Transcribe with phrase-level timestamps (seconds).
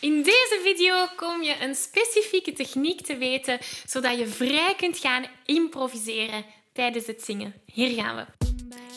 [0.00, 5.26] In deze video kom je een specifieke techniek te weten, zodat je vrij kunt gaan
[5.44, 7.54] improviseren tijdens het zingen.
[7.72, 8.46] Hier gaan we.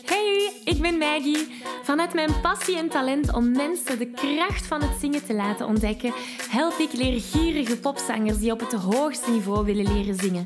[0.06, 1.48] Hey, ik ben Maggie.
[1.84, 6.14] Vanuit mijn passie en talent om mensen de kracht van het zingen te laten ontdekken,
[6.50, 10.46] help ik leergierige popzangers die op het hoogste niveau willen leren zingen.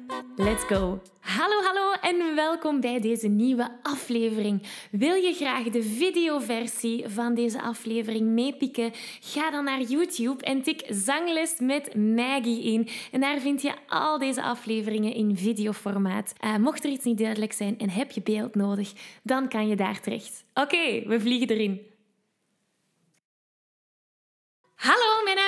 [0.35, 1.01] Let's go!
[1.19, 4.61] Hallo, hallo en welkom bij deze nieuwe aflevering.
[4.91, 8.91] Wil je graag de videoversie van deze aflevering meepikken?
[9.21, 12.87] Ga dan naar YouTube en tik Zangles met Maggie in.
[13.11, 16.33] En daar vind je al deze afleveringen in videoformaat.
[16.45, 19.75] Uh, mocht er iets niet duidelijk zijn en heb je beeld nodig, dan kan je
[19.75, 20.45] daar terecht.
[20.53, 21.90] Oké, we vliegen erin.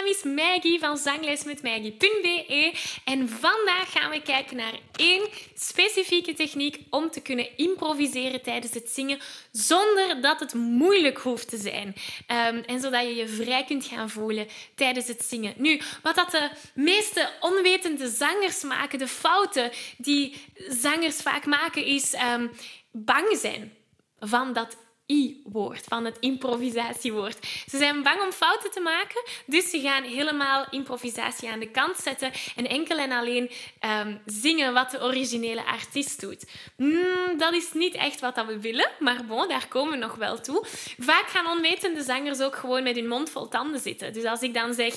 [0.04, 2.74] Naam is Maggie van zanglesmetmaggie.be
[3.04, 8.90] en vandaag gaan we kijken naar één specifieke techniek om te kunnen improviseren tijdens het
[8.90, 9.20] zingen
[9.52, 11.88] zonder dat het moeilijk hoeft te zijn.
[11.88, 15.54] Um, en zodat je je vrij kunt gaan voelen tijdens het zingen.
[15.58, 20.36] Nu, wat dat de meeste onwetende zangers maken, de fouten die
[20.68, 22.52] zangers vaak maken, is um,
[22.92, 23.74] bang zijn
[24.20, 27.46] van dat I-woord, van het improvisatiewoord.
[27.70, 31.98] Ze zijn bang om fouten te maken, dus ze gaan helemaal improvisatie aan de kant
[31.98, 33.52] zetten en enkel en alleen
[33.82, 36.46] um, zingen wat de originele artiest doet.
[36.78, 40.42] Mm, dat is niet echt wat we willen, maar bon, daar komen we nog wel
[40.42, 40.66] toe.
[40.98, 44.14] Vaak gaan onwetende zangers ook gewoon met hun mond vol tanden zitten.
[44.14, 44.94] Dus als ik dan zeg,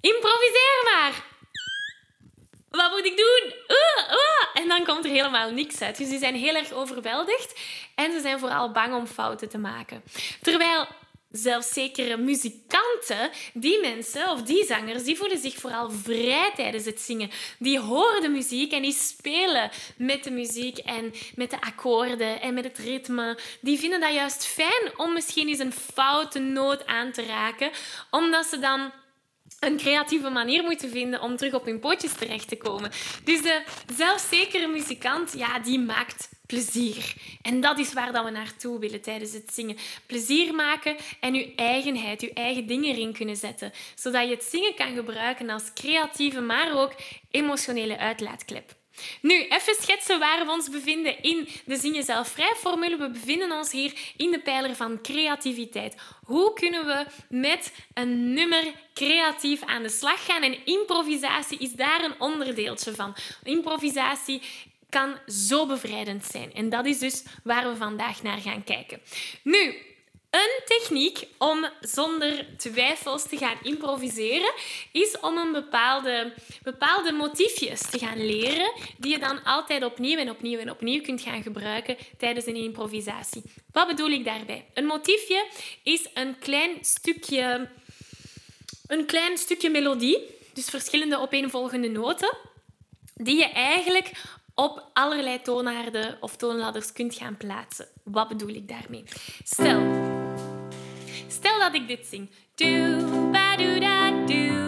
[0.00, 1.24] improviseer maar,
[2.70, 3.67] wat moet ik doen?
[4.68, 5.96] Dan komt er helemaal niks uit.
[5.96, 7.60] Dus die zijn heel erg overweldigd
[7.94, 10.02] en ze zijn vooral bang om fouten te maken.
[10.42, 10.86] Terwijl
[11.30, 17.00] zelfs zekere muzikanten, die mensen of die zangers, die voelen zich vooral vrij tijdens het
[17.00, 17.30] zingen.
[17.58, 22.54] Die horen de muziek en die spelen met de muziek en met de akkoorden en
[22.54, 23.38] met het ritme.
[23.60, 27.70] Die vinden dat juist fijn om misschien eens een foute noot aan te raken,
[28.10, 28.92] omdat ze dan
[29.60, 32.90] een creatieve manier moeten vinden om terug op hun pootjes terecht te komen.
[33.24, 33.62] Dus de
[33.96, 37.14] zelfzekere muzikant, ja, die maakt plezier.
[37.42, 39.76] En dat is waar dat we naartoe willen tijdens het zingen.
[40.06, 43.72] Plezier maken en je eigenheid, je eigen dingen erin kunnen zetten.
[43.94, 46.92] Zodat je het zingen kan gebruiken als creatieve, maar ook
[47.30, 48.76] emotionele uitlaatklep.
[49.20, 52.96] Nu, even schetsen waar we ons bevinden in de Zing Jezelf Vrij-formule.
[52.96, 55.96] We bevinden ons hier in de pijler van creativiteit.
[56.24, 58.64] Hoe kunnen we met een nummer
[58.94, 60.42] creatief aan de slag gaan?
[60.42, 63.16] En improvisatie is daar een onderdeeltje van.
[63.42, 64.42] Improvisatie
[64.88, 66.52] kan zo bevrijdend zijn.
[66.54, 69.00] En dat is dus waar we vandaag naar gaan kijken.
[69.42, 69.74] Nu,
[70.30, 74.52] een techniek om zonder twijfels te gaan improviseren
[74.92, 80.30] is om een bepaalde, bepaalde motiefjes te gaan leren die je dan altijd opnieuw en
[80.30, 83.42] opnieuw en opnieuw kunt gaan gebruiken tijdens een improvisatie.
[83.72, 84.64] Wat bedoel ik daarbij?
[84.74, 85.46] Een motiefje
[85.82, 87.68] is een klein stukje,
[88.86, 90.18] een klein stukje melodie,
[90.52, 92.36] dus verschillende opeenvolgende noten,
[93.14, 94.12] die je eigenlijk
[94.54, 97.88] op allerlei toonaarden of toonladders kunt gaan plaatsen.
[98.04, 99.04] Wat bedoel ik daarmee?
[99.44, 99.80] Stel,
[101.28, 102.30] stel dat ik dit zing.
[102.54, 104.66] Do, ba, do, da, do.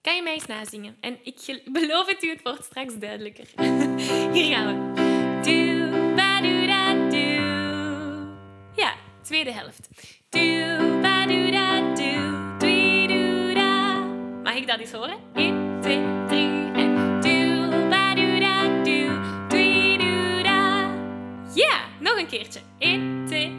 [0.00, 0.96] Kan je mij eens nazingen?
[1.00, 3.46] En ik beloof het u, het wordt straks duidelijker.
[4.32, 5.02] Hier gaan we.
[5.42, 7.46] Do, ba, do, da, do.
[8.74, 9.88] Ja, tweede helft.
[10.28, 12.56] Do, ba, do, da, do.
[12.58, 13.98] Dwee, do, da.
[14.42, 15.18] Mag ik dat eens horen?
[15.34, 16.98] 1, 2, 3 en
[22.00, 22.60] Nog een keertje.
[22.78, 23.57] 1, 2, 3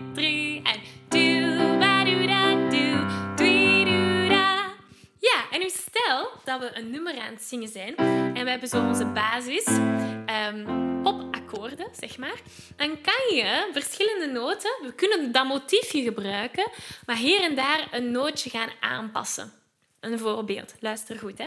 [7.30, 7.96] aan zingen zijn
[8.36, 12.42] en we hebben zo onze basis um, popakkoorden, zeg maar.
[12.76, 16.68] Dan kan je verschillende noten, we kunnen dat motiefje gebruiken,
[17.06, 19.52] maar hier en daar een nootje gaan aanpassen.
[20.00, 21.46] Een voorbeeld, luister goed hè.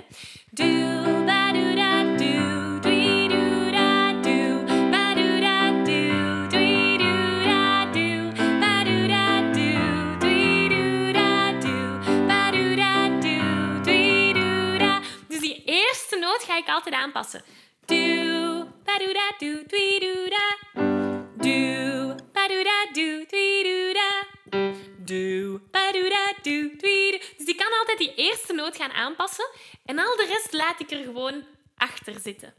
[30.12, 31.44] Al de rest laat ik er gewoon
[31.76, 32.54] achter zitten.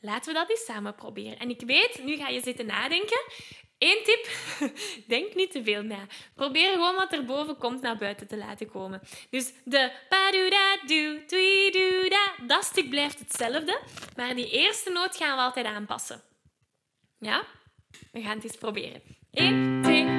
[0.00, 1.38] Laten we dat eens samen proberen.
[1.38, 3.22] En ik weet, nu ga je zitten nadenken.
[3.78, 4.28] Eén tip,
[5.06, 6.06] denk niet te veel na.
[6.34, 9.00] Probeer gewoon wat er boven komt naar buiten te laten komen.
[9.30, 11.14] Dus de pa do da do
[11.70, 13.80] do da dat stuk blijft hetzelfde,
[14.16, 16.22] maar die eerste noot gaan we altijd aanpassen.
[17.18, 17.44] Ja?
[18.12, 19.02] We gaan het eens proberen.
[19.30, 20.17] 1, 2,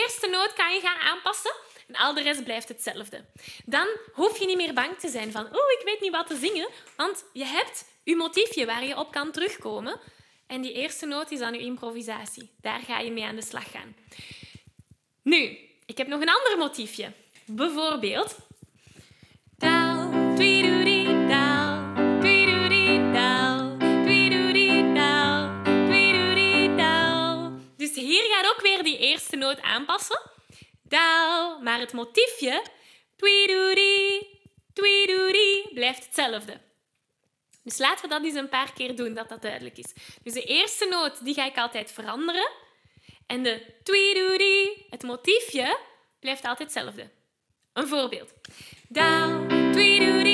[0.00, 1.54] eerste noot kan je gaan aanpassen
[1.88, 3.24] en al de rest blijft hetzelfde.
[3.64, 6.36] Dan hoef je niet meer bang te zijn van, oh, ik weet niet wat te
[6.36, 10.00] zingen, want je hebt je motiefje waar je op kan terugkomen.
[10.46, 12.50] En die eerste noot is dan je improvisatie.
[12.60, 13.96] Daar ga je mee aan de slag gaan.
[15.22, 17.12] Nu, ik heb nog een ander motiefje.
[17.46, 18.36] Bijvoorbeeld...
[28.82, 30.20] die eerste noot aanpassen.
[30.82, 32.62] Daal, maar het motiefje
[35.74, 36.60] blijft hetzelfde.
[37.62, 39.92] Dus laten we dat eens een paar keer doen, dat dat duidelijk is.
[40.22, 42.50] Dus de eerste noot die ga ik altijd veranderen.
[43.26, 45.78] En de tweedoodie, het motiefje,
[46.20, 47.10] blijft altijd hetzelfde.
[47.72, 48.32] Een voorbeeld.
[48.88, 50.33] Daal, tweedoodie,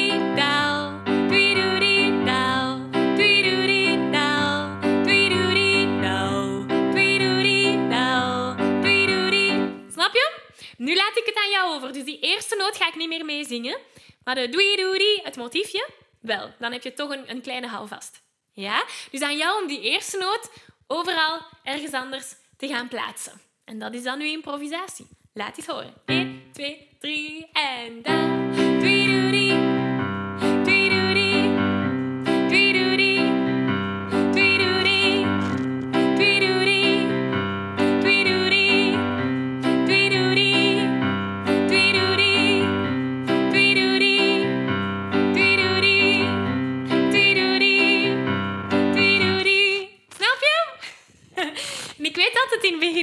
[13.01, 13.79] niet meer meezingen.
[14.25, 15.89] Maar de doei doei, het motiefje,
[16.21, 16.55] wel.
[16.59, 18.23] Dan heb je toch een, een kleine houvast.
[18.53, 18.85] Ja?
[19.11, 20.51] Dus aan jou om die eerste noot
[20.87, 23.41] overal ergens anders te gaan plaatsen.
[23.65, 25.07] En dat is dan uw improvisatie.
[25.33, 25.95] Laat eens horen.
[26.07, 27.60] 1, 2, 3 en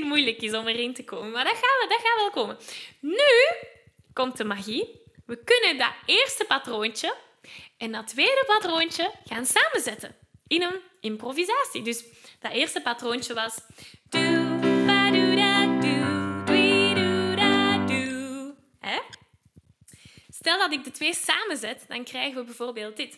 [0.03, 1.31] moeilijk is om erin te komen.
[1.31, 2.57] Maar dat gaan we, dat gaat wel komen.
[2.99, 3.67] Nu
[4.13, 5.01] komt de magie.
[5.25, 7.15] We kunnen dat eerste patroontje
[7.77, 10.15] en dat tweede patroontje gaan samenzetten
[10.47, 11.81] in een improvisatie.
[11.81, 12.03] Dus
[12.39, 13.55] dat eerste patroontje was...
[20.29, 23.17] Stel dat ik de twee samenzet, dan krijgen we bijvoorbeeld dit.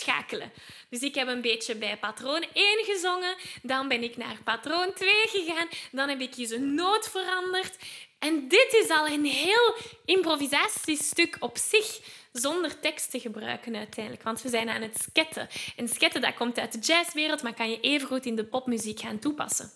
[0.00, 0.52] Schakelen.
[0.88, 5.12] Dus ik heb een beetje bij patroon 1 gezongen, dan ben ik naar patroon 2
[5.26, 7.76] gegaan, dan heb ik eens een noot veranderd.
[8.18, 9.74] En dit is al een heel
[10.04, 12.00] improvisatiestuk op zich,
[12.32, 14.24] zonder tekst te gebruiken uiteindelijk.
[14.24, 15.48] Want we zijn aan het sketten.
[15.76, 19.18] En sketten dat komt uit de jazzwereld, maar kan je evengoed in de popmuziek gaan
[19.18, 19.72] toepassen.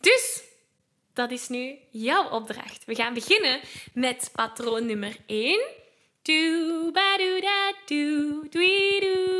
[0.00, 0.42] Dus
[1.12, 2.84] dat is nu jouw opdracht.
[2.84, 3.60] We gaan beginnen
[3.94, 5.60] met patroon nummer 1.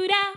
[0.07, 0.33] Da.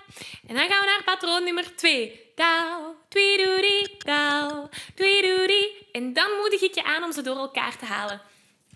[0.47, 2.31] En dan gaan we naar patroon nummer 2.
[2.35, 5.87] Daal, dwee, do, die, daal, dwee, do, die.
[5.91, 8.21] En dan moedig ik je aan om ze door elkaar te halen.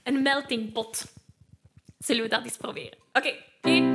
[0.03, 1.05] Een melting pot.
[1.97, 2.97] Zullen we dat eens proberen?
[3.13, 3.94] Oké, okay.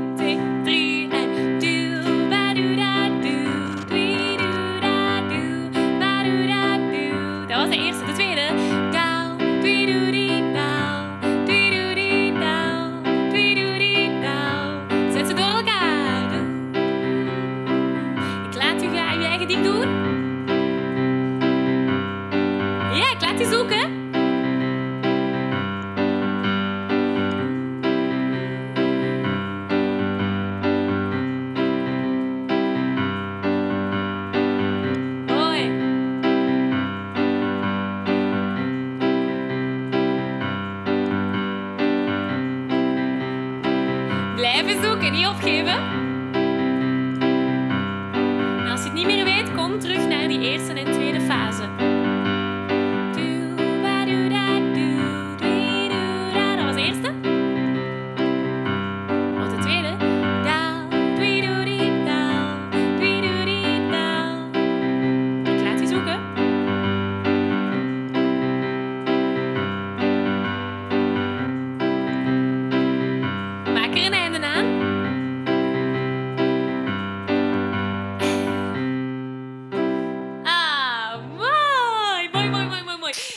[45.40, 45.99] Blijven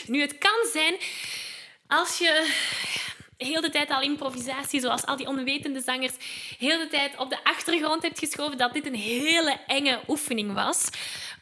[0.07, 0.95] Nu, het kan zijn
[1.87, 2.51] als je
[3.37, 6.13] heel de tijd al improvisatie, zoals al die onwetende zangers,
[6.57, 10.89] heel de tijd op de achtergrond hebt geschoven, dat dit een hele enge oefening was.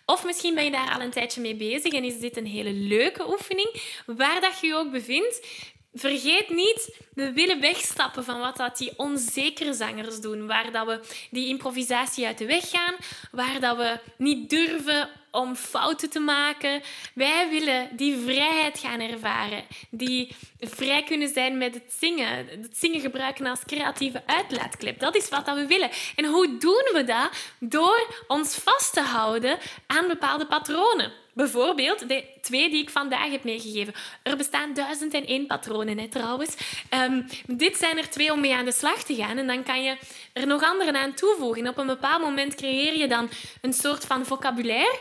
[0.06, 2.72] Of misschien ben je daar al een tijdje mee bezig en is dit een hele
[2.72, 3.82] leuke oefening.
[4.06, 5.48] Waar dat je je ook bevindt,
[5.94, 10.48] vergeet niet, we willen wegstappen van wat dat die onzekere zangers doen.
[10.48, 11.00] Waar dat we
[11.32, 12.96] die improvisatie uit de weg gaan,
[13.32, 16.82] waar dat we niet durven om fouten te maken.
[17.14, 19.64] Wij willen die vrijheid gaan ervaren.
[19.90, 22.48] Die vrij kunnen zijn met het zingen.
[22.48, 25.00] Het zingen gebruiken als creatieve uitlaatklep.
[25.00, 25.90] Dat is wat we willen.
[26.16, 27.30] En hoe doen we dat?
[27.60, 29.58] Door ons vast te houden
[29.88, 31.12] aan bepaalde patronen.
[31.34, 33.94] Bijvoorbeeld de twee die ik vandaag heb meegegeven.
[34.24, 36.56] Er bestaan duizend en één patronen, hè, trouwens.
[36.90, 39.38] Ehm, dit zijn er twee om mee aan de slag te gaan.
[39.38, 39.98] En dan kan je
[40.34, 41.68] er nog andere aan toevoegen.
[41.68, 43.30] Op een bepaald moment creëer je dan
[43.62, 45.00] een soort van vocabulaire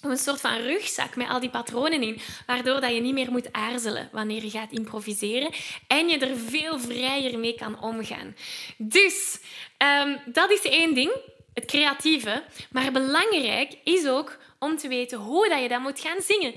[0.00, 3.52] een soort van rugzak met al die patronen in, waardoor dat je niet meer moet
[3.52, 5.52] aarzelen wanneer je gaat improviseren
[5.86, 8.36] en je er veel vrijer mee kan omgaan.
[8.76, 9.40] Dus
[9.76, 11.12] ehm, dat is één ding,
[11.54, 12.42] het creatieve.
[12.70, 16.54] Maar belangrijk is ook om te weten hoe dat je dat moet gaan zingen.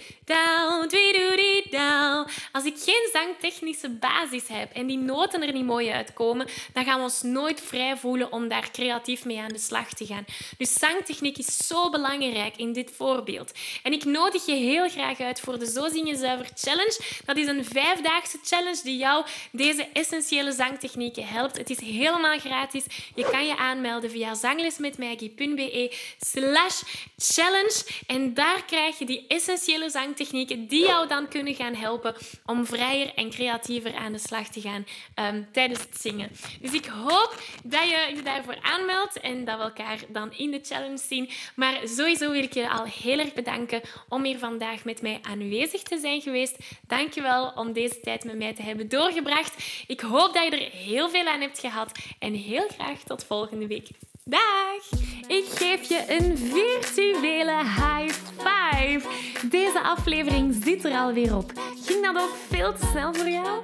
[2.52, 6.98] Als ik geen zangtechnische basis heb en die noten er niet mooi uitkomen, dan gaan
[6.98, 10.26] we ons nooit vrij voelen om daar creatief mee aan de slag te gaan.
[10.58, 13.52] Dus zangtechniek is zo belangrijk in dit voorbeeld.
[13.84, 17.00] En ik nodig je heel graag uit voor de Zo Zing Je Zuiver Challenge.
[17.26, 21.58] Dat is een vijfdaagse challenge die jou deze essentiële zangtechnieken helpt.
[21.58, 22.84] Het is helemaal gratis.
[23.16, 26.82] Je kan je aanmelden via zanglesmetmaggie.be slash
[27.18, 27.93] challenge.
[28.08, 33.14] En daar krijg je die essentiële zangtechnieken die jou dan kunnen gaan helpen om vrijer
[33.16, 34.86] en creatiever aan de slag te gaan
[35.16, 36.32] ehm, tijdens het zingen.
[36.62, 40.60] Dus ik hoop dat je je daarvoor aanmeldt en dat we elkaar dan in de
[40.64, 41.30] challenge zien.
[41.56, 45.84] Maar sowieso wil ik je al heel erg bedanken om hier vandaag met mij aanwezig
[45.84, 46.58] te zijn geweest.
[46.88, 49.64] Dank je wel om deze tijd met mij te hebben doorgebracht.
[49.88, 53.68] Ik hoop dat je er heel veel aan hebt gehad en heel graag tot volgende
[53.68, 53.88] week.
[54.24, 55.03] Dag!
[55.34, 59.02] Ik geef je een virtuele high five.
[59.50, 61.52] Deze aflevering zit er alweer op.
[61.86, 63.62] Ging dat ook veel te snel voor jou?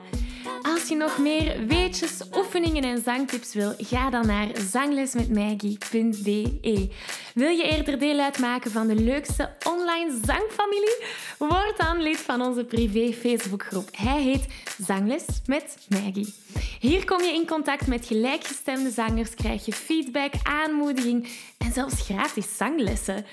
[0.62, 6.90] Als je nog meer weetjes, oefeningen en zangtips wil, ga dan naar zanglesmetmaggie.be.
[7.34, 9.50] Wil je eerder deel uitmaken van de leukste
[10.25, 11.03] zangfamilie?
[11.38, 13.89] Word dan lid van onze privé Facebookgroep.
[13.91, 14.46] Hij heet
[14.86, 16.34] Zangles met Maggie.
[16.79, 22.58] Hier kom je in contact met gelijkgestemde zangers, krijg je feedback, aanmoediging en zelfs gratis
[22.58, 23.25] zanglessen.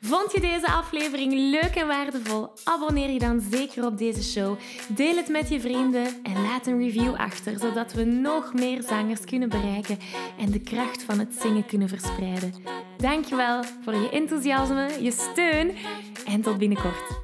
[0.00, 2.48] Vond je deze aflevering leuk en waardevol?
[2.64, 4.58] Abonneer je dan zeker op deze show.
[4.88, 9.24] Deel het met je vrienden en laat een review achter, zodat we nog meer zangers
[9.24, 9.98] kunnen bereiken
[10.38, 12.81] en de kracht van het zingen kunnen verspreiden.
[13.02, 15.76] Dankjewel voor je enthousiasme, je steun
[16.26, 17.21] en tot binnenkort.